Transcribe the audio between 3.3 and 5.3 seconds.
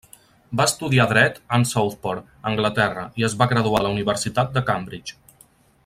va graduar de la Universitat de Cambridge.